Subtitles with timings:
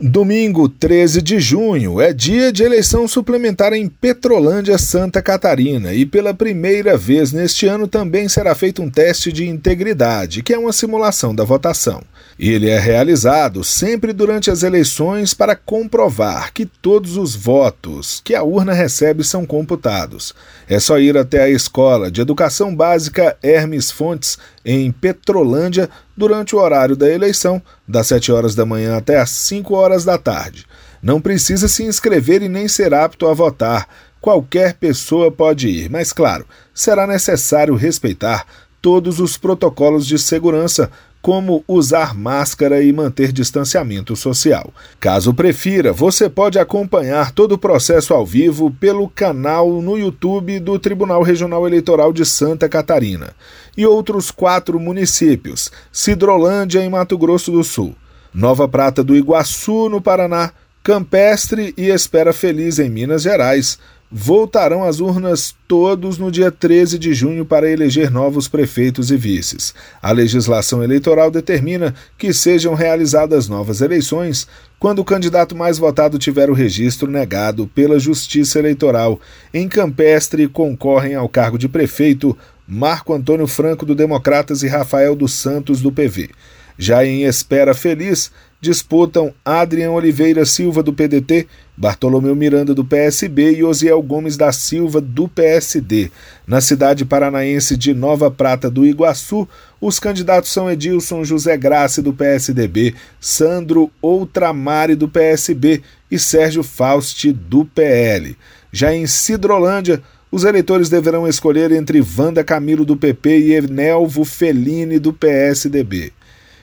[0.00, 6.32] Domingo 13 de junho é dia de eleição suplementar em Petrolândia, Santa Catarina, e pela
[6.32, 11.34] primeira vez neste ano também será feito um teste de integridade, que é uma simulação
[11.34, 12.00] da votação.
[12.38, 18.44] Ele é realizado sempre durante as eleições para comprovar que todos os votos que a
[18.44, 20.32] urna recebe são computados.
[20.68, 26.58] É só ir até a Escola de Educação Básica Hermes Fontes, em Petrolândia, durante o
[26.58, 30.66] horário da eleição, das 7 horas da manhã até as 5 horas da tarde.
[31.00, 33.88] Não precisa se inscrever e nem ser apto a votar.
[34.20, 38.44] Qualquer pessoa pode ir, mas, claro, será necessário respeitar
[38.82, 40.90] todos os protocolos de segurança
[41.20, 44.72] como usar máscara e manter distanciamento social.
[45.00, 50.78] Caso prefira, você pode acompanhar todo o processo ao vivo pelo canal no YouTube do
[50.78, 53.34] Tribunal Regional Eleitoral de Santa Catarina
[53.76, 57.94] e outros quatro municípios: Cidrolândia, em Mato Grosso do Sul,
[58.32, 63.78] Nova Prata do Iguaçu, no Paraná, Campestre e Espera Feliz, em Minas Gerais
[64.10, 69.74] voltarão às urnas todos no dia 13 de junho para eleger novos prefeitos e vices.
[70.00, 76.48] A legislação eleitoral determina que sejam realizadas novas eleições quando o candidato mais votado tiver
[76.48, 79.20] o registro negado pela Justiça Eleitoral.
[79.52, 85.32] Em Campestre concorrem ao cargo de prefeito Marco Antônio Franco do Democratas e Rafael dos
[85.32, 86.30] Santos do PV.
[86.78, 93.64] Já em Espera Feliz, disputam Adrian Oliveira Silva, do PDT, Bartolomeu Miranda, do PSB e
[93.64, 96.10] Osiel Gomes da Silva, do PSD.
[96.46, 99.48] Na cidade paranaense de Nova Prata do Iguaçu,
[99.80, 107.32] os candidatos são Edilson José Graça, do PSDB, Sandro Outramari, do PSB e Sérgio Fausti,
[107.32, 108.36] do PL.
[108.72, 114.98] Já em Cidrolândia, os eleitores deverão escolher entre Wanda Camilo, do PP, e Enelvo Felini,
[114.98, 116.12] do PSDB.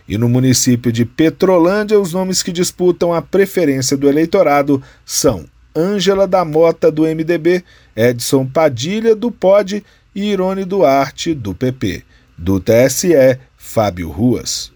[0.07, 6.27] E no município de Petrolândia, os nomes que disputam a preferência do eleitorado são Ângela
[6.27, 7.63] da Mota, do MDB,
[7.95, 9.83] Edson Padilha, do POD
[10.13, 12.03] e Irone Duarte, do PP.
[12.37, 14.74] Do TSE, Fábio Ruas.